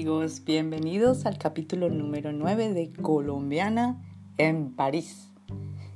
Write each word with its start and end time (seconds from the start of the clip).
Amigos, 0.00 0.44
bienvenidos 0.46 1.26
al 1.26 1.36
capítulo 1.36 1.90
número 1.90 2.32
9 2.32 2.72
de 2.72 2.90
Colombiana 2.90 4.00
en 4.38 4.74
París. 4.74 5.30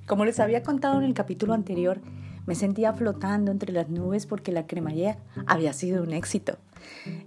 Como 0.06 0.26
les 0.26 0.40
había 0.40 0.62
contado 0.62 0.98
en 0.98 1.04
el 1.06 1.14
capítulo 1.14 1.54
anterior, 1.54 2.02
me 2.44 2.54
sentía 2.54 2.92
flotando 2.92 3.50
entre 3.50 3.72
las 3.72 3.88
nubes 3.88 4.26
porque 4.26 4.52
la 4.52 4.66
cremallera 4.66 5.16
había 5.46 5.72
sido 5.72 6.02
un 6.02 6.12
éxito. 6.12 6.58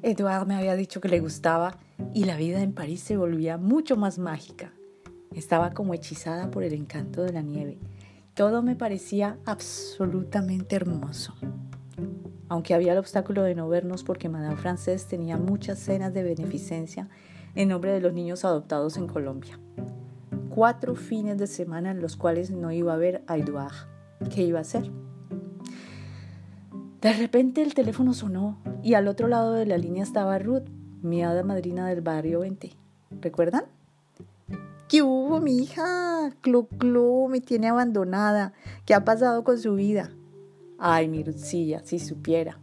Eduard 0.03 0.45
me 0.45 0.53
había 0.53 0.75
dicho 0.75 1.01
que 1.01 1.09
le 1.09 1.19
gustaba 1.19 1.79
y 2.13 2.25
la 2.25 2.37
vida 2.37 2.61
en 2.61 2.73
París 2.73 3.01
se 3.01 3.17
volvía 3.17 3.57
mucho 3.57 3.97
más 3.97 4.19
mágica. 4.19 4.71
Estaba 5.33 5.73
como 5.73 5.95
hechizada 5.95 6.51
por 6.51 6.63
el 6.63 6.73
encanto 6.73 7.23
de 7.23 7.33
la 7.33 7.41
nieve. 7.41 7.79
Todo 8.35 8.61
me 8.61 8.75
parecía 8.75 9.39
absolutamente 9.47 10.75
hermoso 10.75 11.33
aunque 12.49 12.73
había 12.73 12.93
el 12.93 12.97
obstáculo 12.97 13.43
de 13.43 13.55
no 13.55 13.67
vernos 13.67 14.03
porque 14.03 14.29
Madame 14.29 14.57
Frances 14.57 15.05
tenía 15.05 15.37
muchas 15.37 15.79
cenas 15.79 16.13
de 16.13 16.23
beneficencia 16.23 17.09
en 17.55 17.69
nombre 17.69 17.91
de 17.91 18.01
los 18.01 18.13
niños 18.13 18.45
adoptados 18.45 18.97
en 18.97 19.07
Colombia. 19.07 19.59
Cuatro 20.49 20.95
fines 20.95 21.37
de 21.37 21.47
semana 21.47 21.91
en 21.91 22.01
los 22.01 22.15
cuales 22.15 22.51
no 22.51 22.71
iba 22.71 22.93
a 22.93 22.97
ver 22.97 23.23
a 23.27 23.37
Edouard. 23.37 23.75
¿Qué 24.33 24.43
iba 24.43 24.59
a 24.59 24.61
hacer? 24.61 24.89
De 27.01 27.13
repente 27.13 27.61
el 27.61 27.73
teléfono 27.73 28.13
sonó 28.13 28.57
y 28.81 28.95
al 28.95 29.07
otro 29.07 29.27
lado 29.27 29.53
de 29.53 29.65
la 29.65 29.77
línea 29.77 30.03
estaba 30.03 30.39
Ruth, 30.39 30.67
mi 31.01 31.23
hada 31.23 31.43
madrina 31.43 31.87
del 31.87 32.01
barrio 32.01 32.39
20. 32.39 32.71
¿Recuerdan? 33.21 33.65
¿Qué 34.87 35.01
hubo, 35.01 35.41
mi 35.41 35.57
hija? 35.57 36.31
Clu, 36.41 36.67
clu, 36.67 37.27
me 37.29 37.41
tiene 37.41 37.67
abandonada. 37.67 38.53
¿Qué 38.85 38.93
ha 38.93 39.03
pasado 39.03 39.43
con 39.43 39.59
su 39.59 39.75
vida? 39.75 40.11
Ay, 40.79 41.07
mi 41.07 41.23
Ruthcilla, 41.23 41.81
si 41.83 41.99
supiera. 41.99 42.59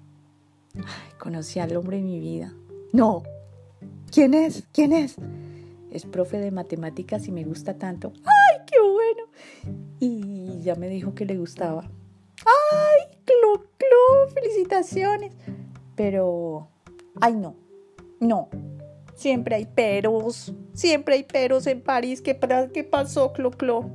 Ay, 0.76 1.12
conocí 1.18 1.58
al 1.58 1.76
hombre 1.76 1.96
de 1.96 2.02
mi 2.02 2.20
vida. 2.20 2.54
No. 2.92 3.22
¿Quién 4.12 4.34
es? 4.34 4.64
¿Quién 4.72 4.92
es? 4.92 5.16
Es 5.90 6.04
profe 6.04 6.38
de 6.38 6.50
matemáticas 6.50 7.26
y 7.26 7.32
me 7.32 7.44
gusta 7.44 7.74
tanto. 7.74 8.12
¡Ay, 8.24 8.64
qué 8.66 8.76
bueno! 8.80 9.24
Y 9.98 10.60
ya 10.62 10.74
me 10.76 10.88
dijo 10.88 11.14
que 11.14 11.24
le 11.24 11.36
gustaba. 11.36 11.82
¡Ay, 12.38 13.18
clu, 13.24 13.64
clu! 13.78 14.34
¡Felicitaciones! 14.34 15.32
Pero, 15.96 16.68
ay, 17.20 17.34
no. 17.34 17.56
No. 18.20 18.48
Siempre 19.14 19.56
hay 19.56 19.66
peros. 19.66 20.52
Siempre 20.72 21.14
hay 21.14 21.24
peros 21.24 21.66
en 21.66 21.80
París. 21.80 22.22
¿Qué, 22.22 22.38
qué 22.72 22.84
pasó, 22.84 23.32
clu, 23.32 23.50
clu? 23.50 23.90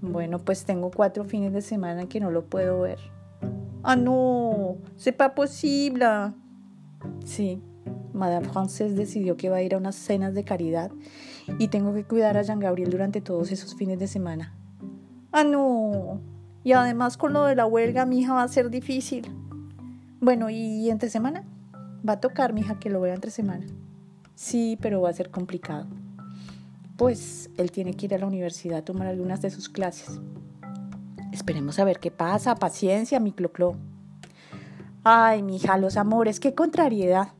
Bueno, 0.00 0.38
pues 0.38 0.64
tengo 0.64 0.90
cuatro 0.90 1.24
fines 1.24 1.52
de 1.52 1.62
semana 1.62 2.08
que 2.08 2.20
no 2.20 2.30
lo 2.30 2.44
puedo 2.44 2.80
ver. 2.80 2.98
Ah 3.82 3.96
no, 3.96 4.78
c'est 4.96 5.16
pas 5.16 5.34
posible. 5.34 6.04
Sí, 7.24 7.62
Madame 8.12 8.46
Frances 8.46 8.94
decidió 8.94 9.36
que 9.36 9.48
va 9.48 9.56
a 9.56 9.62
ir 9.62 9.74
a 9.74 9.78
unas 9.78 9.96
cenas 9.96 10.34
de 10.34 10.44
caridad 10.44 10.90
y 11.58 11.68
tengo 11.68 11.94
que 11.94 12.04
cuidar 12.04 12.36
a 12.36 12.42
Jean 12.42 12.60
Gabriel 12.60 12.90
durante 12.90 13.20
todos 13.20 13.50
esos 13.52 13.74
fines 13.74 13.98
de 13.98 14.06
semana. 14.06 14.54
Ah 15.32 15.44
no, 15.44 16.20
y 16.62 16.72
además 16.72 17.16
con 17.16 17.32
lo 17.32 17.44
de 17.44 17.56
la 17.56 17.66
huelga 17.66 18.04
mi 18.04 18.20
hija 18.20 18.34
va 18.34 18.42
a 18.42 18.48
ser 18.48 18.68
difícil. 18.70 19.30
Bueno, 20.20 20.50
¿y 20.50 20.90
entre 20.90 21.08
semana? 21.08 21.44
Va 22.06 22.14
a 22.14 22.20
tocar 22.20 22.52
mi 22.52 22.60
hija 22.60 22.78
que 22.78 22.90
lo 22.90 23.00
vea 23.00 23.14
entre 23.14 23.30
semana. 23.30 23.66
Sí, 24.34 24.78
pero 24.80 25.00
va 25.00 25.08
a 25.08 25.14
ser 25.14 25.30
complicado. 25.30 25.86
Pues 26.96 27.48
él 27.56 27.70
tiene 27.70 27.94
que 27.94 28.06
ir 28.06 28.14
a 28.14 28.18
la 28.18 28.26
universidad 28.26 28.78
a 28.78 28.84
tomar 28.84 29.06
algunas 29.06 29.40
de 29.40 29.50
sus 29.50 29.70
clases. 29.70 30.20
Esperemos 31.32 31.78
a 31.78 31.84
ver 31.84 32.00
qué 32.00 32.10
pasa. 32.10 32.54
Paciencia, 32.54 33.20
mi 33.20 33.32
cloclo. 33.32 33.76
Ay, 35.04 35.42
mi 35.42 35.56
hija, 35.56 35.78
los 35.78 35.96
amores, 35.96 36.40
qué 36.40 36.54
contrariedad. 36.54 37.32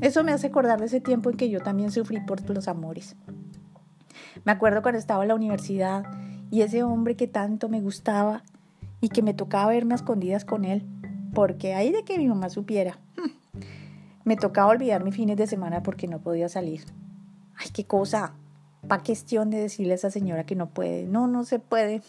Eso 0.00 0.22
me 0.22 0.32
hace 0.32 0.48
acordar 0.48 0.78
de 0.78 0.86
ese 0.86 1.00
tiempo 1.00 1.30
en 1.30 1.36
que 1.36 1.48
yo 1.48 1.60
también 1.60 1.90
sufrí 1.90 2.20
por 2.20 2.48
los 2.50 2.68
amores. 2.68 3.16
Me 4.44 4.52
acuerdo 4.52 4.82
cuando 4.82 4.98
estaba 4.98 5.24
en 5.24 5.28
la 5.28 5.34
universidad 5.34 6.04
y 6.50 6.62
ese 6.62 6.82
hombre 6.82 7.16
que 7.16 7.26
tanto 7.26 7.68
me 7.68 7.80
gustaba 7.80 8.42
y 9.00 9.08
que 9.08 9.22
me 9.22 9.34
tocaba 9.34 9.70
verme 9.70 9.94
a 9.94 9.96
escondidas 9.96 10.44
con 10.44 10.64
él, 10.64 10.86
porque 11.34 11.74
ahí 11.74 11.92
de 11.92 12.04
que 12.04 12.18
mi 12.18 12.28
mamá 12.28 12.50
supiera. 12.50 12.98
Me 14.24 14.36
tocaba 14.36 14.72
olvidar 14.72 15.04
mis 15.04 15.14
fines 15.14 15.38
de 15.38 15.46
semana 15.46 15.82
porque 15.82 16.06
no 16.06 16.20
podía 16.20 16.50
salir. 16.50 16.84
Ay, 17.56 17.68
qué 17.72 17.84
cosa. 17.84 18.34
Pa' 18.86 19.02
cuestión 19.02 19.48
de 19.48 19.58
decirle 19.58 19.92
a 19.92 19.94
esa 19.94 20.10
señora 20.10 20.44
que 20.44 20.54
no 20.54 20.68
puede. 20.68 21.06
No, 21.06 21.26
no 21.26 21.44
se 21.44 21.58
puede. 21.58 22.02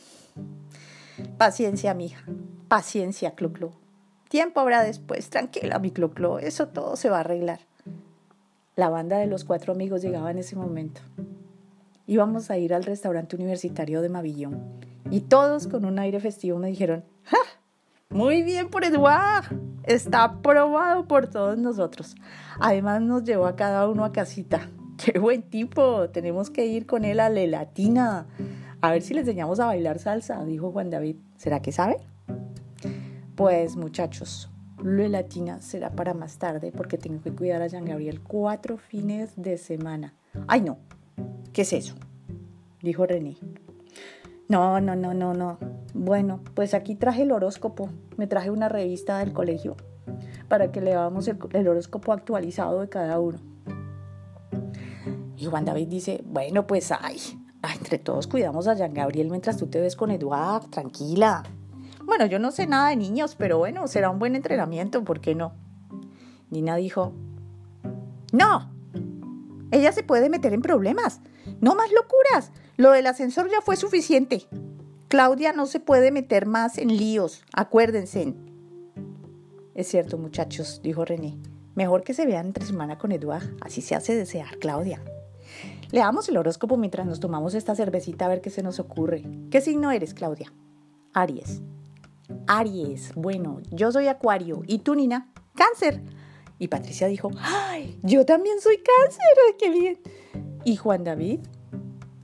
Paciencia, 1.38 1.94
mija. 1.94 2.24
Paciencia, 2.68 3.31
Clo-Clo. 3.31 3.72
Tiempo 4.30 4.59
habrá 4.59 4.84
después. 4.84 5.30
Tranquila, 5.30 5.80
mi 5.80 5.91
Clo-Clo. 5.91 6.40
Eso 6.40 6.68
todo 6.68 6.96
se 6.96 7.09
va 7.09 7.18
a 7.18 7.22
arreglar. 7.22 7.59
La 8.75 8.90
banda 8.90 9.18
de 9.18 9.28
los 9.28 9.44
cuatro 9.44 9.74
amigos 9.74 10.02
llegaba 10.02 10.31
en 10.31 10.38
ese 10.38 10.56
momento. 10.56 11.02
Íbamos 12.06 12.50
a 12.50 12.57
ir 12.57 12.74
al 12.74 12.84
restaurante 12.84 13.35
universitario 13.35 14.02
de 14.02 14.09
Mavillón. 14.09 14.62
Y 15.12 15.22
todos 15.22 15.68
con 15.68 15.85
un 15.85 16.00
aire 16.00 16.19
festivo 16.19 16.59
me 16.59 16.69
dijeron, 16.69 17.03
¡Ja! 17.24 17.38
Muy 18.09 18.44
bien 18.44 18.69
por 18.69 18.84
Eduard. 18.84 19.46
Está 19.84 20.24
aprobado 20.24 21.07
por 21.07 21.28
todos 21.28 21.57
nosotros. 21.57 22.16
Además 22.59 23.01
nos 23.01 23.24
llevó 23.24 23.46
a 23.47 23.56
cada 23.56 23.88
uno 23.88 24.06
a 24.06 24.12
casita. 24.12 24.69
¡Qué 24.97 25.19
buen 25.19 25.44
tipo! 25.44 26.09
Tenemos 26.09 26.50
que 26.50 26.66
ir 26.66 26.86
con 26.86 27.06
él 27.06 27.19
a 27.19 27.30
la 27.30 27.46
latina 27.46 28.28
a 28.81 28.91
ver 28.91 29.01
si 29.01 29.13
le 29.13 29.22
enseñamos 29.22 29.59
a 29.59 29.66
bailar 29.66 30.00
salsa, 30.00 30.44
dijo 30.45 30.72
Juan 30.72 30.90
David. 30.90 31.17
¿Será 31.35 31.62
que 31.62 31.72
sabe? 31.72 31.97
Pues 33.35 33.75
muchachos, 33.75 34.50
lo 34.81 35.07
latina 35.07 35.59
será 35.59 35.91
para 35.91 36.13
más 36.13 36.38
tarde 36.38 36.72
porque 36.72 36.97
tengo 36.97 37.22
que 37.22 37.31
cuidar 37.31 37.62
a 37.62 37.68
Jean 37.68 37.85
Gabriel 37.85 38.22
cuatro 38.22 38.78
fines 38.78 39.34
de 39.35 39.57
semana. 39.57 40.13
Ay, 40.47 40.62
no. 40.62 40.78
¿Qué 41.51 41.63
es 41.63 41.73
eso? 41.73 41.95
Dijo 42.81 43.06
René. 43.06 43.38
No, 44.47 44.79
no, 44.79 44.95
no, 44.95 45.13
no, 45.13 45.34
no. 45.34 45.57
Bueno, 45.94 46.41
pues 46.53 46.73
aquí 46.73 46.95
traje 46.95 47.23
el 47.23 47.31
horóscopo. 47.31 47.89
Me 48.18 48.28
traje 48.28 48.51
una 48.51 48.69
revista 48.69 49.19
del 49.19 49.34
colegio 49.34 49.75
para 50.47 50.72
que 50.72 50.81
leamos 50.81 51.28
el, 51.28 51.38
el 51.53 51.68
horóscopo 51.68 52.13
actualizado 52.13 52.81
de 52.81 52.89
cada 52.89 53.19
uno. 53.19 53.39
Y 55.35 55.45
Juan 55.45 55.66
David 55.66 55.88
dice, 55.88 56.22
bueno, 56.25 56.68
pues 56.68 56.91
ay, 56.91 57.18
Ah, 57.62 57.74
entre 57.75 57.97
todos 58.00 58.28
cuidamos 58.28 58.68
a 58.68 58.74
Jean 58.74 58.94
Gabriel 58.94 59.30
mientras 59.30 59.58
tú 59.58 59.68
te 59.68 59.81
ves 59.81 59.96
con 59.96 60.12
Eduard, 60.12 60.70
tranquila. 60.70 61.44
Bueno, 62.06 62.25
yo 62.25 62.40
no 62.40 62.52
sé 62.52 62.68
nada 62.68 62.90
de 62.90 62.96
niños, 62.96 63.36
pero 63.36 63.58
bueno, 63.58 63.88
será 63.88 64.09
un 64.09 64.20
buen 64.20 64.36
entrenamiento, 64.36 65.03
¿por 65.03 65.20
qué 65.20 65.36
no? 65.36 65.53
Nina 66.50 66.75
dijo, 66.78 67.14
no, 68.31 68.72
ella 69.72 69.92
se 69.92 70.03
puede 70.03 70.30
meter 70.30 70.53
en 70.53 70.62
problemas. 70.62 71.22
No 71.62 71.75
más 71.75 71.92
locuras. 71.92 72.52
Lo 72.78 72.92
del 72.92 73.08
ascensor 73.08 73.50
ya 73.52 73.62
fue 73.62 73.75
suficiente. 73.75 74.46
Claudia 75.08 75.53
no 75.53 75.66
se 75.66 75.80
puede 75.80 76.12
meter 76.12 76.46
más 76.46 76.78
en 76.78 76.96
líos, 76.96 77.44
acuérdense. 77.53 78.34
Es 79.75 79.88
cierto, 79.88 80.18
muchachos, 80.18 80.81
dijo 80.84 81.03
René. 81.03 81.38
Mejor 81.75 82.03
que 82.03 82.14
se 82.14 82.25
vean 82.25 82.48
entre 82.48 82.66
semana 82.66 82.98
con 82.98 83.12
Eduard, 83.12 83.44
así 83.62 83.81
se 83.81 83.96
hace 83.96 84.16
desear, 84.16 84.58
Claudia. 84.59 85.02
Leamos 85.91 86.29
el 86.29 86.38
horóscopo 86.38 86.77
mientras 86.77 87.07
nos 87.07 87.19
tomamos 87.19 87.55
esta 87.55 87.73
cervecita 87.75 88.25
a 88.25 88.29
ver 88.29 88.41
qué 88.41 88.51
se 88.51 88.61
nos 88.61 88.79
ocurre. 88.79 89.23
¿Qué 89.50 89.59
signo 89.59 89.91
eres, 89.91 90.13
Claudia? 90.13 90.53
Aries. 91.13 91.62
Aries. 92.47 93.13
Bueno, 93.15 93.59
yo 93.71 93.91
soy 93.91 94.07
Acuario. 94.07 94.62
¿Y 94.68 94.80
tú, 94.80 94.94
Nina? 94.94 95.31
Cáncer. 95.56 96.01
Y 96.59 96.68
Patricia 96.68 97.07
dijo, 97.07 97.31
¡ay! 97.39 97.97
Yo 98.03 98.25
también 98.25 98.59
soy 98.62 98.77
cáncer. 98.77 99.24
¡Qué 99.57 99.71
bien! 99.71 100.00
¿Y 100.63 100.75
Juan 100.75 101.03
David? 101.03 101.39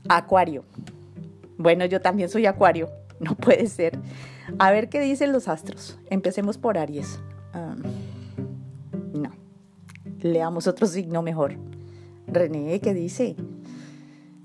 Acuario. 0.09 0.65
Bueno, 1.57 1.85
yo 1.85 2.01
también 2.01 2.29
soy 2.29 2.45
Acuario. 2.45 2.89
No 3.17 3.33
puede 3.33 3.67
ser. 3.67 3.97
A 4.59 4.71
ver 4.71 4.89
qué 4.89 4.99
dicen 4.99 5.31
los 5.31 5.47
astros. 5.47 5.97
Empecemos 6.09 6.57
por 6.57 6.77
Aries. 6.77 7.19
no. 9.13 9.31
Leamos 10.19 10.67
otro 10.67 10.85
signo 10.85 11.21
mejor. 11.21 11.55
René, 12.27 12.81
¿qué 12.81 12.93
dice? 12.93 13.37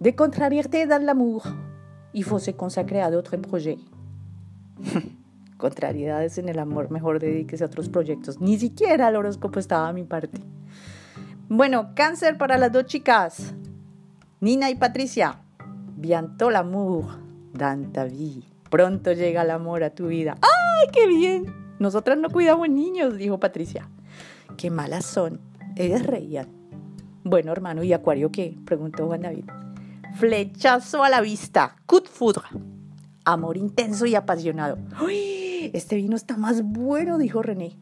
De 0.00 0.12
contrariété 0.12 0.86
dans 0.86 1.04
l'amour, 1.04 1.44
il 2.14 2.24
faut 2.24 2.38
se 2.38 2.52
consacrer 2.52 3.02
a 3.02 3.10
d'autres 3.10 3.36
projets. 3.36 3.76
Contrariedades 5.58 6.38
en 6.38 6.48
el 6.48 6.58
amor, 6.58 6.90
mejor 6.90 7.18
dedíquese 7.18 7.64
a 7.64 7.66
otros 7.66 7.90
proyectos. 7.90 8.40
Ni 8.40 8.58
siquiera 8.58 9.08
el 9.08 9.16
horóscopo 9.16 9.58
estaba 9.60 9.88
a 9.88 9.92
mi 9.92 10.04
parte. 10.04 10.40
Bueno, 11.50 11.90
cáncer 11.94 12.38
para 12.38 12.56
las 12.56 12.72
dos 12.72 12.86
chicas. 12.86 13.52
Nina 14.40 14.70
y 14.70 14.74
Patricia. 14.74 15.42
Bientôt 15.98 16.50
l'amour 16.50 17.18
dans 17.52 17.92
ta. 17.92 18.06
Pronto 18.70 19.12
llega 19.12 19.42
el 19.42 19.50
amor 19.50 19.82
a 19.84 19.90
tu 19.90 20.06
vida. 20.06 20.38
¡Ay, 20.40 20.88
qué 20.94 21.06
bien! 21.08 21.44
Nosotras 21.78 22.16
no 22.16 22.30
cuidamos 22.30 22.70
niños, 22.70 23.18
dijo 23.18 23.38
Patricia. 23.38 23.90
Qué 24.56 24.70
malas 24.70 25.04
son. 25.04 25.40
Ellas 25.76 26.06
reían. 26.06 26.48
Bueno, 27.22 27.52
hermano, 27.52 27.82
¿y 27.82 27.92
Acuario 27.92 28.32
qué? 28.32 28.56
preguntó 28.64 29.06
Juan 29.06 29.20
David. 29.20 29.44
Flechazo 30.14 31.04
a 31.04 31.08
la 31.08 31.20
vista, 31.20 31.76
cut 31.86 32.08
foudre. 32.08 32.44
Amor 33.24 33.56
intenso 33.56 34.06
y 34.06 34.14
apasionado. 34.14 34.78
¡Uy! 35.02 35.70
Este 35.72 35.96
vino 35.96 36.16
está 36.16 36.36
más 36.36 36.62
bueno, 36.62 37.18
dijo 37.18 37.42
René. 37.42 37.76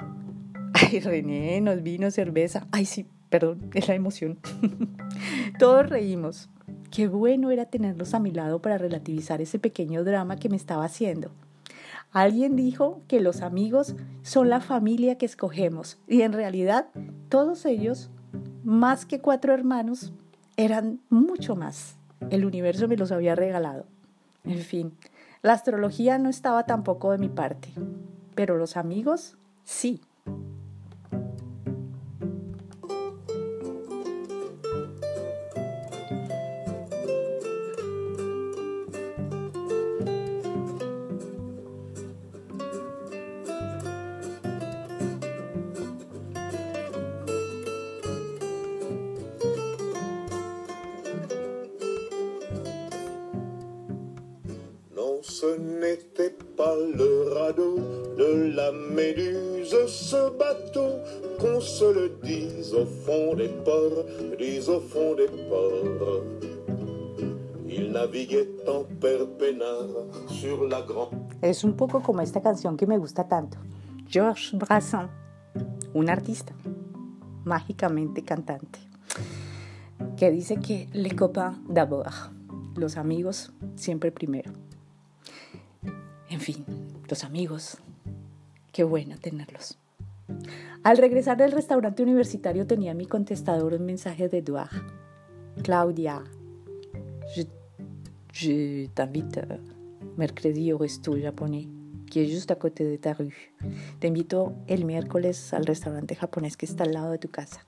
Ay, 0.74 1.00
René, 1.00 1.60
nos 1.60 1.82
vino 1.82 2.10
cerveza. 2.10 2.66
Ay, 2.72 2.84
sí, 2.84 3.06
Perdón, 3.30 3.70
es 3.74 3.88
la 3.88 3.94
emoción. 3.94 4.38
Todos 5.58 5.88
reímos. 5.88 6.48
Qué 6.90 7.08
bueno 7.08 7.50
era 7.50 7.66
tenerlos 7.66 8.14
a 8.14 8.20
mi 8.20 8.30
lado 8.30 8.62
para 8.62 8.78
relativizar 8.78 9.42
ese 9.42 9.58
pequeño 9.58 10.02
drama 10.02 10.36
que 10.36 10.48
me 10.48 10.56
estaba 10.56 10.84
haciendo. 10.84 11.30
Alguien 12.10 12.56
dijo 12.56 13.02
que 13.06 13.20
los 13.20 13.42
amigos 13.42 13.94
son 14.22 14.48
la 14.48 14.60
familia 14.60 15.18
que 15.18 15.26
escogemos 15.26 15.98
y 16.08 16.22
en 16.22 16.32
realidad 16.32 16.88
todos 17.28 17.66
ellos, 17.66 18.08
más 18.64 19.04
que 19.04 19.20
cuatro 19.20 19.52
hermanos, 19.52 20.14
eran 20.56 21.00
mucho 21.10 21.54
más. 21.54 21.97
El 22.30 22.44
universo 22.44 22.88
me 22.88 22.96
los 22.96 23.12
había 23.12 23.34
regalado. 23.34 23.86
En 24.44 24.60
fin, 24.60 24.92
la 25.42 25.52
astrología 25.52 26.18
no 26.18 26.28
estaba 26.28 26.64
tampoco 26.64 27.12
de 27.12 27.18
mi 27.18 27.28
parte, 27.28 27.68
pero 28.34 28.56
los 28.56 28.76
amigos 28.76 29.36
sí. 29.64 30.00
Ce 55.40 55.56
n'était 55.56 56.36
pas 56.56 56.74
le 56.74 57.32
radeau 57.32 57.76
de 58.18 58.56
la 58.56 58.72
méduse, 58.72 59.76
ce 59.86 60.30
bateau, 60.36 60.98
qu'on 61.38 61.60
se 61.60 61.84
le 61.84 62.08
dise 62.24 62.74
au 62.74 62.84
fond 62.84 63.36
des 63.36 63.48
ports, 63.64 64.04
dise 64.36 64.68
au 64.68 64.80
fond 64.80 65.14
des 65.14 65.28
ports. 65.48 66.24
Il 67.68 67.92
naviguait 67.92 68.48
en 68.66 68.82
père 68.98 69.28
sur 70.28 70.66
la 70.66 70.82
grande. 70.82 71.14
Es 71.40 71.62
un 71.62 71.74
poco 71.74 72.00
como 72.00 72.20
esta 72.20 72.40
canción 72.40 72.76
que 72.76 72.86
me 72.86 72.98
gusta 72.98 73.28
tanto. 73.28 73.58
Georges 74.08 74.58
Brassens, 74.58 75.08
un 75.94 76.08
artista, 76.08 76.52
mágicamente 77.44 78.24
cantante, 78.24 78.80
que 80.16 80.32
dice 80.32 80.56
que 80.56 80.88
les 80.92 81.14
copains 81.14 81.54
d'abord, 81.68 82.32
los 82.74 82.96
amigos 82.96 83.52
siempre 83.76 84.10
primero. 84.10 84.67
En 86.30 86.40
fin, 86.40 86.64
los 87.08 87.24
amigos, 87.24 87.78
qué 88.72 88.84
bueno 88.84 89.16
tenerlos. 89.18 89.78
Al 90.82 90.98
regresar 90.98 91.38
del 91.38 91.52
restaurante 91.52 92.02
universitario 92.02 92.66
tenía 92.66 92.90
en 92.90 92.98
mi 92.98 93.06
contestador 93.06 93.72
un 93.74 93.86
mensaje 93.86 94.28
de 94.28 94.38
Edouard. 94.38 94.82
Claudia, 95.62 96.22
je, 97.34 97.44
je 98.32 98.88
t'invite 98.94 99.40
mercredi 100.16 100.72
au 100.72 100.78
resto 100.78 101.16
japonais, 101.16 101.66
qui 102.10 102.20
est 102.20 102.28
juste 102.28 102.50
à 102.50 102.56
côté 102.56 102.84
de 102.84 102.96
ta 102.96 103.14
rue. 103.14 103.54
Te 103.98 104.06
invito 104.06 104.52
el 104.66 104.84
miércoles 104.84 105.54
al 105.54 105.64
restaurante 105.64 106.14
japonés 106.14 106.56
que 106.56 106.66
está 106.66 106.84
al 106.84 106.92
lado 106.92 107.10
de 107.10 107.18
tu 107.18 107.28
casa. 107.28 107.64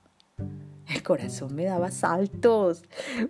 El 0.87 1.03
corazón 1.03 1.55
me 1.55 1.65
daba 1.65 1.89
saltos. 1.89 2.83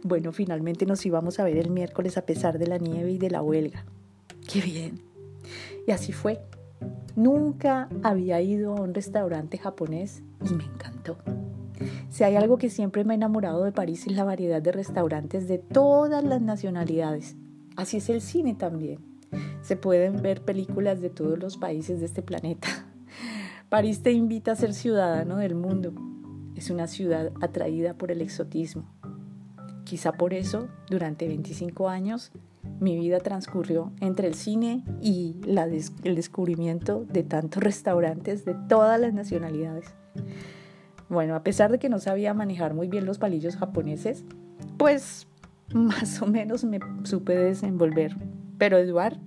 Bueno, 0.04 0.32
finalmente 0.34 0.86
nos 0.86 1.06
íbamos 1.06 1.40
a 1.40 1.46
ver 1.46 1.58
el 1.58 1.70
miércoles 1.70 2.18
a 2.18 2.26
pesar 2.26 2.60
de 2.60 2.68
la 2.68 2.78
nieve 2.78 3.12
y 3.12 3.18
de 3.18 3.30
la 3.30 3.42
huelga. 3.42 3.86
¡Qué 4.48 4.62
bien! 4.62 5.11
Y 5.88 5.92
así 5.92 6.12
fue. 6.12 6.42
Nunca 7.16 7.90
había 8.04 8.42
ido 8.42 8.76
a 8.76 8.82
un 8.82 8.94
restaurante 8.94 9.58
japonés 9.58 10.24
y 10.50 10.54
me 10.54 10.64
encantó. 10.64 11.18
Si 12.10 12.24
hay 12.24 12.36
algo 12.36 12.58
que 12.58 12.70
siempre 12.70 13.04
me 13.04 13.14
ha 13.14 13.16
enamorado 13.16 13.64
de 13.64 13.72
París 13.72 14.06
es 14.08 14.16
la 14.16 14.24
variedad 14.24 14.62
de 14.62 14.72
restaurantes 14.72 15.48
de 15.48 15.58
todas 15.58 16.24
las 16.24 16.42
nacionalidades. 16.42 17.36
Así 17.76 17.98
es 17.98 18.10
el 18.10 18.22
cine 18.22 18.56
también. 18.56 19.00
Se 19.62 19.76
pueden 19.76 20.22
ver 20.22 20.44
películas 20.44 21.02
de 21.02 21.10
todos 21.10 21.40
los 21.40 21.58
países 21.58 22.00
de 22.00 22.06
este 22.06 22.22
planeta. 22.22 22.68
París 23.70 24.04
te 24.04 24.12
invita 24.12 24.52
a 24.52 24.56
ser 24.56 24.74
ciudadano 24.74 25.38
del 25.38 25.56
mundo. 25.56 25.94
Es 26.56 26.70
una 26.70 26.88
ciudad 26.88 27.32
atraída 27.42 27.94
por 27.94 28.12
el 28.12 28.22
exotismo. 28.22 28.86
Quizá 29.86 30.14
por 30.14 30.34
eso, 30.34 30.68
durante 30.90 31.28
25 31.28 31.90
años, 31.90 32.32
mi 32.80 32.98
vida 32.98 33.20
transcurrió 33.20 33.92
entre 34.00 34.28
el 34.28 34.34
cine 34.34 34.84
y 35.02 35.36
el 36.04 36.16
descubrimiento 36.16 37.06
de 37.06 37.24
tantos 37.24 37.64
restaurantes 37.64 38.46
de 38.46 38.56
todas 38.68 39.00
las 39.00 39.14
nacionalidades. 39.14 39.94
Bueno, 41.10 41.36
a 41.36 41.44
pesar 41.44 41.72
de 41.72 41.80
que 41.80 41.90
no 41.90 42.00
sabía 42.00 42.34
manejar 42.34 42.74
muy 42.74 42.88
bien 42.88 43.06
los 43.06 43.20
palillos 43.20 43.58
japoneses, 43.58 44.24
pues 44.78 45.28
más 45.74 46.22
o 46.22 46.28
menos 46.28 46.64
me 46.64 46.80
supe 47.04 47.36
desenvolver. 47.36 48.16
Pero 48.58 48.78
Eduard 48.78 49.18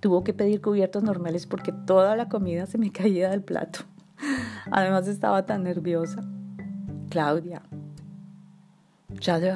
tuvo 0.00 0.24
que 0.24 0.32
pedir 0.32 0.60
cubiertos 0.60 1.02
normales 1.02 1.46
porque 1.46 1.72
toda 1.72 2.16
la 2.16 2.28
comida 2.28 2.66
se 2.66 2.78
me 2.78 2.90
caía 2.92 3.30
del 3.30 3.42
plato. 3.42 3.80
Además 4.70 5.08
estaba 5.08 5.46
tan 5.46 5.64
nerviosa. 5.64 6.22
Claudia, 7.08 7.62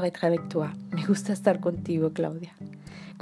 être 0.04 0.25
avec 0.26 0.48
toi. 0.48 0.69
Me 0.92 1.04
gusta 1.06 1.32
estar 1.32 1.60
contigo, 1.60 2.12
Claudia. 2.12 2.52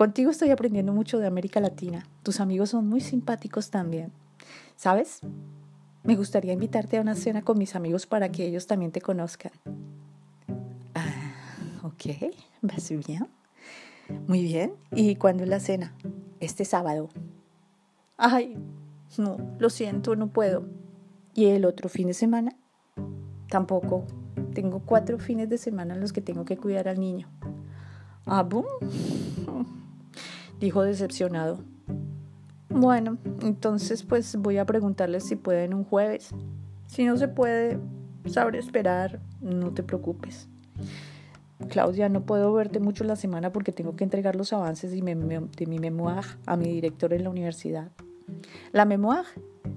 Contigo 0.03 0.33
estoy 0.33 0.51
aprendiendo 0.51 0.93
mucho 0.93 1.21
de 1.21 1.29
América 1.29 1.61
Latina. 1.61 2.09
Tus 2.25 2.41
amigos 2.41 2.71
son 2.71 2.89
muy 2.89 3.01
simpáticos 3.01 3.71
también. 3.71 4.11
¿Sabes? 4.75 5.21
Me 6.03 6.17
gustaría 6.17 6.53
invitarte 6.53 6.99
a 6.99 7.01
una 7.01 7.15
cena 7.15 7.43
con 7.43 7.57
mis 7.57 7.77
amigos 7.77 8.05
para 8.07 8.33
que 8.33 8.45
ellos 8.45 8.67
también 8.67 8.91
te 8.91 9.01
conozcan. 9.01 9.53
Ah, 10.97 11.85
ok, 11.85 12.35
vas 12.63 12.93
bien. 13.07 13.29
Muy 14.27 14.43
bien. 14.43 14.75
¿Y 14.91 15.15
cuándo 15.15 15.45
es 15.45 15.49
la 15.49 15.61
cena? 15.61 15.95
Este 16.41 16.65
sábado. 16.65 17.09
Ay, 18.17 18.59
no, 19.19 19.37
lo 19.61 19.71
siento, 19.71 20.17
no 20.17 20.33
puedo. 20.33 20.65
¿Y 21.33 21.47
el 21.47 21.65
otro 21.65 21.89
fin 21.89 22.09
de 22.09 22.15
semana? 22.15 22.57
Tampoco. 23.49 24.05
Tengo 24.53 24.81
cuatro 24.81 25.21
fines 25.21 25.49
de 25.49 25.59
semana 25.59 25.95
en 25.95 26.01
los 26.01 26.13
que 26.13 26.23
tengo 26.23 26.45
que 26.45 26.57
cuidar 26.57 26.89
al 26.89 26.99
niño. 26.99 27.29
Ah, 28.27 28.43
boom 28.43 28.67
dijo 30.63 30.83
decepcionado. 30.83 31.59
Bueno, 32.69 33.19
entonces 33.43 34.03
pues 34.05 34.37
voy 34.37 34.59
a 34.59 34.65
preguntarles 34.65 35.25
si 35.25 35.37
pueden 35.37 35.75
un 35.75 35.85
jueves. 35.85 36.31
Si 36.87 37.05
no 37.05 37.17
se 37.17 37.29
puede, 37.29 37.79
sabré 38.27 38.59
esperar, 38.59 39.21
no 39.41 39.73
te 39.73 39.83
preocupes. 39.83 40.49
Claudia, 41.69 42.09
no 42.09 42.25
puedo 42.25 42.53
verte 42.53 42.81
mucho 42.81 43.05
la 43.05 43.17
semana 43.17 43.53
porque 43.53 43.73
tengo 43.73 43.95
que 43.97 44.05
entregar 44.05 44.37
los 44.37 44.53
avances 44.53 44.93
de 44.93 45.03
mi, 45.03 45.15
de 45.15 45.67
mi 45.67 45.79
memoir 45.79 46.25
a 46.47 46.57
mi 46.57 46.67
director 46.67 47.13
en 47.13 47.25
la 47.25 47.31
universidad. 47.31 47.91
La 48.73 48.85
memoir 48.85 49.25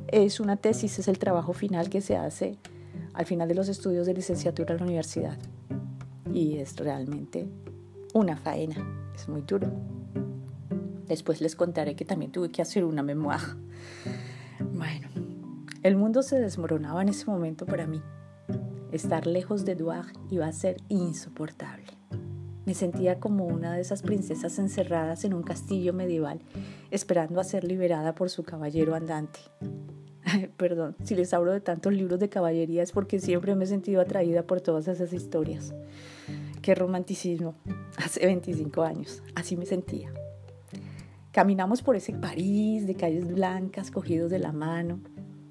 es 0.08 0.40
una 0.40 0.56
tesis, 0.56 1.00
es 1.00 1.08
el 1.08 1.20
trabajo 1.20 1.54
final 1.54 1.90
que 1.90 2.02
se 2.02 2.16
hace 2.16 2.58
al 3.14 3.26
final 3.26 3.48
de 3.48 3.56
los 3.56 3.70
estudios 3.70 4.06
de 4.06 4.14
licenciatura 4.14 4.74
en 4.74 4.80
la 4.80 4.86
universidad. 4.86 5.38
Y 6.34 6.58
es 6.58 6.76
realmente 6.76 7.48
una 8.14 8.36
faena, 8.38 8.76
es 9.16 9.28
muy 9.28 9.42
duro. 9.42 9.95
Después 11.08 11.42
les 11.42 11.56
contaré 11.56 11.96
que 11.96 12.06
también 12.06 12.32
tuve 12.32 12.50
que 12.50 12.62
hacer 12.62 12.84
una 12.84 13.04
memoir. 13.04 13.40
Bueno, 14.74 15.10
el 15.84 15.96
mundo 15.96 16.24
se 16.24 16.40
desmoronaba 16.40 17.02
en 17.02 17.10
ese 17.10 17.26
momento 17.26 17.66
para 17.66 17.86
mí. 17.86 18.02
Estar 18.92 19.28
lejos 19.28 19.66
de 19.66 19.74
Edouard 19.74 20.14
iba 20.30 20.48
a 20.48 20.52
ser 20.52 20.78
insoportable. 20.90 21.86
Me 22.66 22.74
sentía 22.74 23.20
como 23.20 23.46
una 23.46 23.74
de 23.74 23.82
esas 23.82 24.02
princesas 24.02 24.58
encerradas 24.58 25.24
en 25.24 25.34
un 25.34 25.44
castillo 25.44 25.94
medieval, 25.94 26.42
esperando 26.90 27.40
a 27.40 27.44
ser 27.44 27.64
liberada 27.64 28.16
por 28.16 28.30
su 28.30 28.44
caballero 28.44 28.96
andante. 28.96 29.40
Perdón, 30.58 30.96
si 31.04 31.14
les 31.16 31.34
hablo 31.34 31.52
de 31.52 31.62
tantos 31.62 31.94
libros 31.94 32.20
de 32.20 32.30
caballería 32.30 32.82
es 32.82 32.92
porque 32.92 33.20
siempre 33.20 33.54
me 33.54 33.66
he 33.66 33.68
sentido 33.68 34.02
atraída 34.02 34.44
por 34.44 34.62
todas 34.62 34.88
esas 34.88 35.14
historias. 35.14 35.76
Qué 36.62 36.74
romanticismo. 36.74 37.54
Hace 37.98 38.26
25 38.26 38.82
años, 38.82 39.22
así 39.36 39.56
me 39.56 39.68
sentía. 39.68 40.12
Caminamos 41.36 41.82
por 41.82 41.98
ese 41.98 42.14
París 42.14 42.88
de 42.88 42.96
calles 42.96 43.28
blancas, 43.28 43.92
cogidos 43.92 44.32
de 44.32 44.40
la 44.40 44.54
mano. 44.54 45.02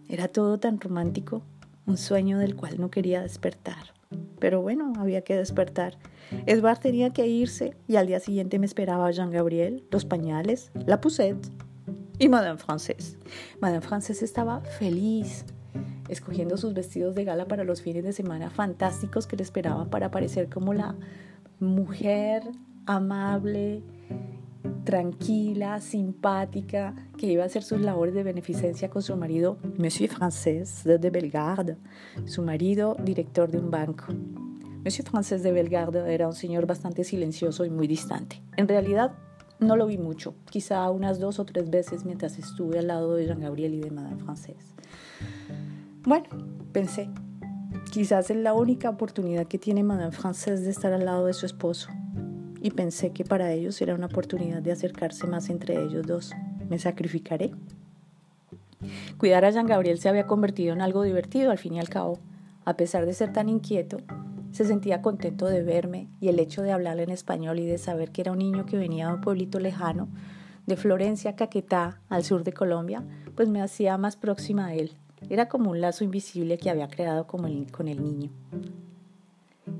Era 0.08 0.28
todo 0.28 0.58
tan 0.58 0.80
romántico, 0.80 1.42
un 1.84 1.98
sueño 1.98 2.38
del 2.38 2.56
cual 2.56 2.80
no 2.80 2.90
quería 2.90 3.20
despertar. 3.20 3.92
Pero 4.38 4.62
bueno, 4.62 4.94
había 4.96 5.24
que 5.24 5.36
despertar. 5.36 5.98
Edward 6.46 6.78
tenía 6.78 7.10
que 7.10 7.26
irse 7.26 7.76
y 7.86 7.96
al 7.96 8.06
día 8.06 8.18
siguiente 8.18 8.58
me 8.58 8.64
esperaba 8.64 9.10
Jean 9.10 9.30
Gabriel, 9.30 9.84
los 9.90 10.06
pañales, 10.06 10.72
la 10.86 11.02
poussette 11.02 11.50
y 12.18 12.30
Madame 12.30 12.56
Frances. 12.56 13.18
Madame 13.60 13.82
Frances 13.82 14.22
estaba 14.22 14.62
feliz, 14.62 15.44
escogiendo 16.08 16.56
sus 16.56 16.72
vestidos 16.72 17.14
de 17.14 17.24
gala 17.24 17.46
para 17.46 17.62
los 17.62 17.82
fines 17.82 18.04
de 18.04 18.14
semana 18.14 18.48
fantásticos 18.48 19.26
que 19.26 19.36
le 19.36 19.42
esperaban 19.42 19.90
para 19.90 20.10
parecer 20.10 20.48
como 20.48 20.72
la 20.72 20.96
mujer 21.60 22.42
amable 22.86 23.82
tranquila, 24.84 25.80
simpática, 25.80 26.94
que 27.16 27.26
iba 27.26 27.42
a 27.42 27.46
hacer 27.46 27.62
sus 27.62 27.80
labores 27.80 28.14
de 28.14 28.22
beneficencia 28.22 28.90
con 28.90 29.02
su 29.02 29.16
marido, 29.16 29.58
Monsieur 29.78 30.10
Frances 30.10 30.84
de 30.84 31.10
Bellegarde, 31.10 31.76
su 32.26 32.42
marido, 32.42 32.96
director 33.02 33.50
de 33.50 33.58
un 33.58 33.70
banco. 33.70 34.06
Monsieur 34.84 35.08
Frances 35.08 35.42
de 35.42 35.52
Bellegarde 35.52 36.12
era 36.12 36.26
un 36.26 36.34
señor 36.34 36.66
bastante 36.66 37.04
silencioso 37.04 37.64
y 37.64 37.70
muy 37.70 37.86
distante. 37.86 38.42
En 38.56 38.68
realidad, 38.68 39.12
no 39.58 39.76
lo 39.76 39.86
vi 39.86 39.98
mucho, 39.98 40.34
quizá 40.50 40.90
unas 40.90 41.18
dos 41.18 41.38
o 41.38 41.44
tres 41.44 41.70
veces 41.70 42.04
mientras 42.04 42.38
estuve 42.38 42.78
al 42.78 42.88
lado 42.88 43.14
de 43.14 43.26
Jean 43.26 43.40
Gabriel 43.40 43.74
y 43.74 43.80
de 43.80 43.90
Madame 43.90 44.18
Frances. 44.18 44.74
Bueno, 46.02 46.26
pensé, 46.72 47.08
quizás 47.90 48.30
es 48.30 48.36
la 48.36 48.52
única 48.52 48.90
oportunidad 48.90 49.46
que 49.46 49.58
tiene 49.58 49.82
Madame 49.82 50.12
Frances 50.12 50.64
de 50.64 50.70
estar 50.70 50.92
al 50.92 51.06
lado 51.06 51.26
de 51.26 51.32
su 51.32 51.46
esposo 51.46 51.88
y 52.64 52.70
pensé 52.70 53.12
que 53.12 53.24
para 53.24 53.52
ellos 53.52 53.82
era 53.82 53.94
una 53.94 54.06
oportunidad 54.06 54.62
de 54.62 54.72
acercarse 54.72 55.26
más 55.26 55.50
entre 55.50 55.82
ellos 55.82 56.06
dos. 56.06 56.32
Me 56.70 56.78
sacrificaré. 56.78 57.52
Cuidar 59.18 59.44
a 59.44 59.50
Jean 59.50 59.66
Gabriel 59.66 59.98
se 59.98 60.08
había 60.08 60.26
convertido 60.26 60.72
en 60.72 60.80
algo 60.80 61.02
divertido 61.02 61.50
al 61.50 61.58
fin 61.58 61.74
y 61.74 61.78
al 61.78 61.90
cabo. 61.90 62.18
A 62.64 62.74
pesar 62.78 63.04
de 63.04 63.12
ser 63.12 63.34
tan 63.34 63.50
inquieto, 63.50 63.98
se 64.50 64.64
sentía 64.64 65.02
contento 65.02 65.44
de 65.44 65.62
verme 65.62 66.08
y 66.22 66.28
el 66.28 66.38
hecho 66.38 66.62
de 66.62 66.72
hablarle 66.72 67.02
en 67.02 67.10
español 67.10 67.58
y 67.58 67.66
de 67.66 67.76
saber 67.76 68.12
que 68.12 68.22
era 68.22 68.32
un 68.32 68.38
niño 68.38 68.64
que 68.64 68.78
venía 68.78 69.08
de 69.08 69.14
un 69.16 69.20
pueblito 69.20 69.60
lejano, 69.60 70.08
de 70.64 70.76
Florencia, 70.76 71.36
Caquetá, 71.36 72.00
al 72.08 72.24
sur 72.24 72.44
de 72.44 72.54
Colombia, 72.54 73.04
pues 73.34 73.50
me 73.50 73.60
hacía 73.60 73.98
más 73.98 74.16
próxima 74.16 74.68
a 74.68 74.74
él. 74.74 74.92
Era 75.28 75.50
como 75.50 75.70
un 75.70 75.82
lazo 75.82 76.02
invisible 76.02 76.56
que 76.56 76.70
había 76.70 76.88
creado 76.88 77.26
con 77.26 77.44
el 77.44 78.02
niño. 78.02 78.30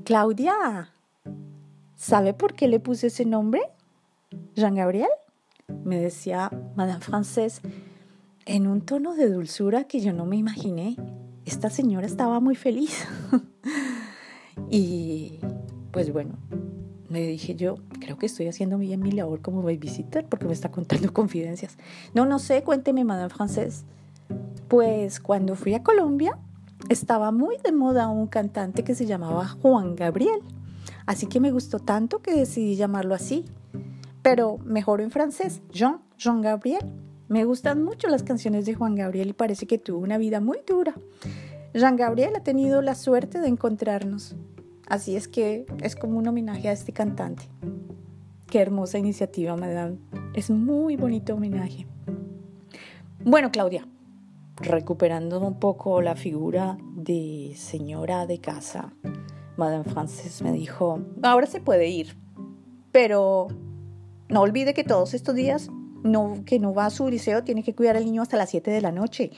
Claudia, 0.03 0.91
¿Sabe 1.95 2.33
por 2.33 2.53
qué 2.53 2.67
le 2.67 2.79
puse 2.79 3.07
ese 3.07 3.25
nombre? 3.25 3.61
Jean 4.55 4.75
Gabriel, 4.75 5.09
me 5.83 5.97
decía 5.97 6.51
Madame 6.75 7.01
Frances 7.01 7.61
en 8.45 8.67
un 8.67 8.81
tono 8.81 9.15
de 9.15 9.29
dulzura 9.29 9.85
que 9.85 9.99
yo 9.99 10.13
no 10.13 10.25
me 10.25 10.35
imaginé. 10.35 10.97
Esta 11.45 11.69
señora 11.69 12.05
estaba 12.05 12.39
muy 12.39 12.55
feliz. 12.55 13.07
y 14.69 15.39
pues 15.91 16.11
bueno, 16.11 16.37
me 17.09 17.21
dije 17.21 17.55
yo, 17.55 17.77
creo 17.99 18.17
que 18.17 18.25
estoy 18.25 18.47
haciendo 18.47 18.77
bien 18.77 19.01
mi 19.01 19.11
labor 19.11 19.41
como 19.41 19.61
babysitter 19.61 20.25
porque 20.25 20.45
me 20.45 20.53
está 20.53 20.69
contando 20.71 21.13
confidencias. 21.13 21.77
No, 22.13 22.25
no 22.25 22.39
sé, 22.39 22.63
cuénteme, 22.63 23.03
Madame 23.03 23.29
Frances. 23.29 23.85
Pues 24.67 25.19
cuando 25.19 25.55
fui 25.55 25.73
a 25.75 25.83
Colombia, 25.83 26.37
estaba 26.89 27.31
muy 27.31 27.57
de 27.63 27.71
moda 27.71 28.07
un 28.09 28.27
cantante 28.27 28.83
que 28.83 28.95
se 28.95 29.05
llamaba 29.05 29.47
Juan 29.47 29.95
Gabriel. 29.95 30.41
Así 31.05 31.27
que 31.27 31.39
me 31.39 31.51
gustó 31.51 31.79
tanto 31.79 32.21
que 32.21 32.33
decidí 32.33 32.75
llamarlo 32.75 33.15
así. 33.15 33.45
Pero 34.21 34.57
mejor 34.59 35.01
en 35.01 35.11
francés, 35.11 35.61
Jean, 35.71 36.01
Jean 36.17 36.41
Gabriel. 36.41 36.85
Me 37.27 37.43
gustan 37.45 37.83
mucho 37.83 38.07
las 38.07 38.23
canciones 38.23 38.65
de 38.65 38.75
Juan 38.75 38.95
Gabriel 38.95 39.29
y 39.29 39.33
parece 39.33 39.65
que 39.67 39.77
tuvo 39.77 39.99
una 39.99 40.17
vida 40.17 40.39
muy 40.39 40.59
dura. 40.65 40.95
Jean 41.73 41.95
Gabriel 41.95 42.35
ha 42.35 42.43
tenido 42.43 42.81
la 42.81 42.95
suerte 42.95 43.39
de 43.39 43.47
encontrarnos. 43.47 44.35
Así 44.87 45.15
es 45.15 45.27
que 45.27 45.65
es 45.81 45.95
como 45.95 46.17
un 46.17 46.27
homenaje 46.27 46.69
a 46.69 46.71
este 46.71 46.93
cantante. 46.93 47.49
Qué 48.47 48.61
hermosa 48.61 48.99
iniciativa, 48.99 49.55
madame. 49.55 49.97
Es 50.33 50.49
muy 50.49 50.95
bonito 50.95 51.33
homenaje. 51.33 51.87
Bueno, 53.23 53.51
Claudia, 53.51 53.87
recuperando 54.57 55.39
un 55.39 55.59
poco 55.59 56.01
la 56.01 56.15
figura 56.15 56.77
de 56.95 57.53
señora 57.55 58.27
de 58.27 58.39
casa, 58.39 58.93
Madame 59.57 59.83
Frances 59.83 60.41
me 60.41 60.51
dijo, 60.51 60.99
ahora 61.23 61.47
se 61.47 61.61
puede 61.61 61.87
ir, 61.87 62.17
pero 62.91 63.47
no 64.29 64.41
olvide 64.41 64.73
que 64.73 64.83
todos 64.83 65.13
estos 65.13 65.35
días 65.35 65.69
no, 66.03 66.43
que 66.45 66.59
no 66.59 66.73
va 66.73 66.85
a 66.85 66.89
su 66.89 67.09
liceo 67.09 67.43
tiene 67.43 67.63
que 67.63 67.73
cuidar 67.73 67.97
al 67.97 68.05
niño 68.05 68.21
hasta 68.21 68.37
las 68.37 68.49
7 68.49 68.69
de 68.69 68.81
la 68.81 68.91
noche. 68.91 69.31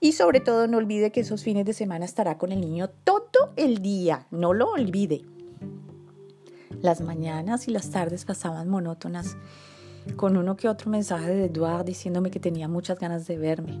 Y 0.00 0.12
sobre 0.12 0.40
todo 0.40 0.66
no 0.66 0.78
olvide 0.78 1.12
que 1.12 1.20
esos 1.20 1.42
fines 1.42 1.64
de 1.64 1.72
semana 1.72 2.04
estará 2.04 2.38
con 2.38 2.52
el 2.52 2.60
niño 2.60 2.88
todo 2.88 3.52
el 3.56 3.82
día, 3.82 4.26
no 4.30 4.52
lo 4.52 4.70
olvide. 4.70 5.22
Las 6.80 7.00
mañanas 7.00 7.68
y 7.68 7.70
las 7.70 7.90
tardes 7.90 8.24
pasaban 8.24 8.68
monótonas, 8.68 9.36
con 10.16 10.36
uno 10.36 10.56
que 10.56 10.68
otro 10.68 10.90
mensaje 10.90 11.34
de 11.34 11.46
Edouard 11.46 11.84
diciéndome 11.84 12.30
que 12.30 12.40
tenía 12.40 12.68
muchas 12.68 12.98
ganas 12.98 13.26
de 13.26 13.38
verme. 13.38 13.80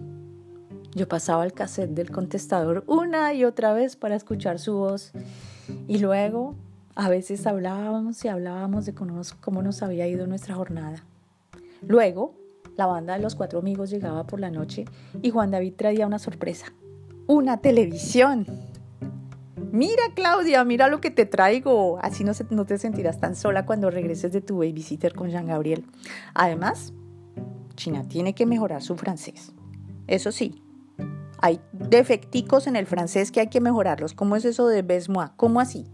Yo 0.94 1.08
pasaba 1.08 1.44
el 1.44 1.52
cassette 1.52 1.90
del 1.90 2.10
contestador 2.10 2.84
una 2.86 3.34
y 3.34 3.44
otra 3.44 3.72
vez 3.72 3.96
para 3.96 4.14
escuchar 4.14 4.60
su 4.60 4.74
voz 4.74 5.12
y 5.88 5.98
luego 5.98 6.54
a 6.94 7.08
veces 7.08 7.46
hablábamos 7.46 8.24
y 8.24 8.28
hablábamos 8.28 8.86
de 8.86 8.94
cómo 8.94 9.62
nos, 9.62 9.82
había 9.82 10.06
ido 10.06 10.26
nuestra 10.28 10.54
jornada. 10.54 11.04
Luego, 11.82 12.36
la 12.76 12.86
banda 12.86 13.14
de 13.14 13.20
los 13.20 13.34
cuatro 13.34 13.58
amigos 13.58 13.90
llegaba 13.90 14.26
por 14.26 14.38
la 14.38 14.50
noche 14.50 14.84
y 15.20 15.30
Juan 15.30 15.50
David 15.50 15.74
traía 15.76 16.06
una 16.06 16.20
sorpresa. 16.20 16.66
Una 17.26 17.60
televisión. 17.60 18.46
Mira 19.72 20.04
Claudia, 20.14 20.62
mira 20.62 20.86
lo 20.86 21.00
que 21.00 21.10
te 21.10 21.26
traigo. 21.26 21.98
Así 22.00 22.22
no, 22.22 22.32
no 22.50 22.64
te 22.64 22.78
sentirás 22.78 23.18
tan 23.18 23.34
sola 23.34 23.66
cuando 23.66 23.90
regreses 23.90 24.30
de 24.30 24.40
tu 24.40 24.58
babysitter 24.58 25.14
con 25.14 25.30
Jean 25.30 25.46
Gabriel. 25.46 25.84
Además, 26.34 26.92
China 27.74 28.04
tiene 28.06 28.34
que 28.34 28.46
mejorar 28.46 28.82
su 28.82 28.94
francés. 28.96 29.52
Eso 30.06 30.30
sí, 30.30 30.63
hay 31.44 31.60
defecticos 31.72 32.66
en 32.66 32.74
el 32.74 32.86
francés 32.86 33.30
que 33.30 33.40
hay 33.40 33.48
que 33.48 33.60
mejorarlos. 33.60 34.14
¿Cómo 34.14 34.34
es 34.34 34.46
eso 34.46 34.66
de 34.66 34.80
besmois? 34.80 35.28
¿Cómo 35.36 35.60
así? 35.60 35.84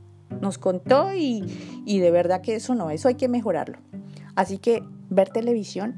Nos 0.40 0.58
contó 0.58 1.12
y, 1.12 1.44
y 1.84 1.98
de 1.98 2.12
verdad 2.12 2.40
que 2.40 2.54
eso 2.54 2.76
no, 2.76 2.90
eso 2.90 3.08
hay 3.08 3.16
que 3.16 3.26
mejorarlo. 3.26 3.78
Así 4.36 4.58
que 4.58 4.84
ver 5.08 5.30
televisión 5.30 5.96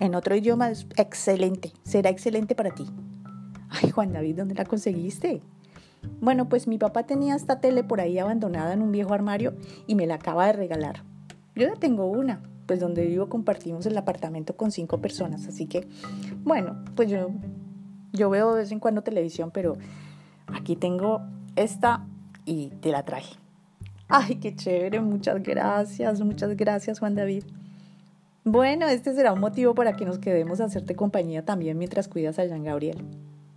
en 0.00 0.14
otro 0.14 0.36
idioma 0.36 0.70
es 0.70 0.86
excelente, 0.98 1.72
será 1.82 2.10
excelente 2.10 2.54
para 2.54 2.74
ti. 2.74 2.84
Ay, 3.70 3.88
Juan 3.90 4.12
David, 4.12 4.36
¿dónde 4.36 4.54
la 4.54 4.66
conseguiste? 4.66 5.40
Bueno, 6.20 6.50
pues 6.50 6.68
mi 6.68 6.76
papá 6.76 7.04
tenía 7.04 7.36
esta 7.36 7.58
tele 7.58 7.82
por 7.82 8.02
ahí 8.02 8.18
abandonada 8.18 8.74
en 8.74 8.82
un 8.82 8.92
viejo 8.92 9.14
armario 9.14 9.54
y 9.86 9.94
me 9.94 10.06
la 10.06 10.16
acaba 10.16 10.44
de 10.44 10.52
regalar. 10.52 11.04
Yo 11.54 11.66
ya 11.68 11.76
tengo 11.76 12.04
una, 12.04 12.42
pues 12.66 12.80
donde 12.80 13.06
vivo 13.06 13.30
compartimos 13.30 13.86
el 13.86 13.96
apartamento 13.96 14.58
con 14.58 14.70
cinco 14.70 15.00
personas, 15.00 15.46
así 15.46 15.64
que, 15.64 15.88
bueno, 16.44 16.84
pues 16.94 17.08
yo 17.08 17.30
yo 18.12 18.30
veo 18.30 18.54
de 18.54 18.62
vez 18.62 18.72
en 18.72 18.80
cuando 18.80 19.02
televisión, 19.02 19.50
pero 19.50 19.76
aquí 20.52 20.76
tengo 20.76 21.22
esta 21.56 22.06
y 22.44 22.68
te 22.80 22.90
la 22.90 23.04
traje. 23.04 23.34
Ay, 24.08 24.36
qué 24.36 24.54
chévere, 24.54 25.00
muchas 25.00 25.42
gracias, 25.42 26.20
muchas 26.20 26.56
gracias 26.56 26.98
Juan 26.98 27.14
David. 27.14 27.44
Bueno, 28.44 28.88
este 28.88 29.14
será 29.14 29.32
un 29.32 29.40
motivo 29.40 29.74
para 29.74 29.96
que 29.96 30.06
nos 30.06 30.18
quedemos 30.18 30.60
a 30.60 30.64
hacerte 30.64 30.96
compañía 30.96 31.44
también 31.44 31.78
mientras 31.78 32.08
cuidas 32.08 32.38
a 32.38 32.44
Jean 32.46 32.64
Gabriel. 32.64 32.98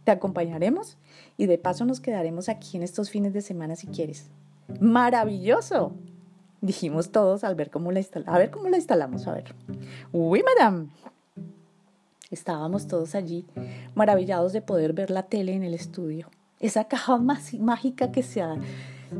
Te 0.03 0.12
acompañaremos 0.12 0.98
y 1.38 1.45
de 1.45 1.57
paso 1.57 1.86
nos 1.86 2.01
quedaremos 2.01 2.50
aquí 2.50 2.77
en 2.77 2.83
estos 2.83 3.10
fines 3.10 3.33
de 3.33 3.41
semana 3.41 3.75
si 3.75 3.88
quieres. 3.88 4.29
¡Maravilloso! 4.79 5.93
Dijimos 6.62 7.12
todos 7.12 7.43
al 7.43 7.55
ver 7.55 7.69
cómo 7.69 7.91
la. 7.91 8.01
A 8.25 8.38
ver 8.38 8.51
cómo 8.51 8.69
la 8.69 8.77
instalamos, 8.77 9.27
a 9.27 9.33
ver. 9.33 9.55
¡Uy, 10.12 10.43
madame! 10.43 10.89
Estábamos 12.33 12.87
todos 12.87 13.13
allí, 13.13 13.45
maravillados 13.93 14.53
de 14.53 14.63
poder 14.63 14.93
ver 14.93 15.11
la 15.11 15.21
tele 15.21 15.53
en 15.53 15.61
el 15.61 15.75
estudio. 15.75 16.31
Esa 16.59 16.85
caja 16.85 17.17
más 17.17 17.53
mágica 17.53 18.11
que 18.11 18.23
se, 18.23 18.41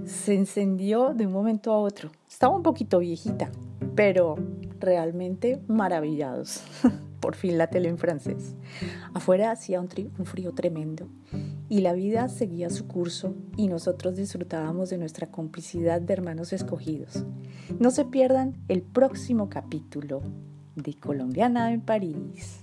se 0.05 0.34
encendió 0.34 1.13
de 1.13 1.27
un 1.27 1.32
momento 1.32 1.72
a 1.72 1.77
otro. 1.77 2.10
Estaba 2.27 2.55
un 2.55 2.63
poquito 2.63 2.98
viejita, 2.98 3.51
pero 3.93 4.36
realmente 4.79 5.62
maravillados. 5.67 6.63
Por 7.20 7.36
fin 7.36 7.60
la 7.60 7.67
tele 7.67 7.88
en 7.88 8.00
francés. 8.00 8.55
Afuera 9.13 9.51
hacía 9.51 9.79
un, 9.79 9.88
un 10.17 10.25
frío 10.25 10.51
tremendo 10.53 11.08
y 11.70 11.82
la 11.82 11.93
vida 11.93 12.27
seguía 12.29 12.72
su 12.72 12.88
curso 12.88 13.36
y 13.55 13.67
nosotros 13.67 14.15
disfrutábamos 14.15 14.89
de 14.89 14.98
nuestra 14.98 15.27
complicidad 15.27 16.01
de 16.01 16.13
hermanos 16.13 16.51
escogidos. 16.51 17.24
No 17.79 17.91
se 17.91 18.05
pierdan 18.05 18.58
el 18.70 18.82
próximo 18.82 19.50
capítulo 19.50 20.24
de 20.75 20.96
Colombiana 20.96 21.72
en 21.72 21.82
París. 21.82 22.62